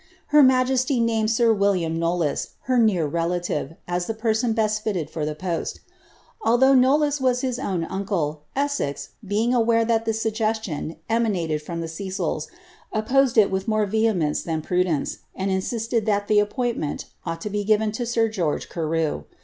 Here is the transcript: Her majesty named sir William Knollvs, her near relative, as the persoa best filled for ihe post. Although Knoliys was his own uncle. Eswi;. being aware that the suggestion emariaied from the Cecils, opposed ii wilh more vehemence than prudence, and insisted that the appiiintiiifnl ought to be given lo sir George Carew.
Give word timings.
Her 0.29 0.41
majesty 0.41 0.99
named 0.99 1.29
sir 1.29 1.53
William 1.53 1.95
Knollvs, 1.99 2.53
her 2.61 2.79
near 2.79 3.05
relative, 3.05 3.75
as 3.87 4.07
the 4.07 4.15
persoa 4.15 4.55
best 4.55 4.83
filled 4.83 5.11
for 5.11 5.21
ihe 5.21 5.37
post. 5.37 5.79
Although 6.41 6.73
Knoliys 6.73 7.21
was 7.21 7.41
his 7.41 7.59
own 7.59 7.83
uncle. 7.83 8.41
Eswi;. 8.57 9.09
being 9.23 9.53
aware 9.53 9.85
that 9.85 10.05
the 10.05 10.13
suggestion 10.13 10.95
emariaied 11.07 11.61
from 11.61 11.81
the 11.81 11.87
Cecils, 11.87 12.47
opposed 12.91 13.37
ii 13.37 13.43
wilh 13.45 13.67
more 13.67 13.85
vehemence 13.85 14.41
than 14.41 14.63
prudence, 14.63 15.19
and 15.35 15.51
insisted 15.51 16.07
that 16.07 16.27
the 16.27 16.39
appiiintiiifnl 16.39 17.05
ought 17.27 17.41
to 17.41 17.51
be 17.51 17.63
given 17.63 17.93
lo 17.99 18.03
sir 18.05 18.27
George 18.27 18.69
Carew. 18.71 19.25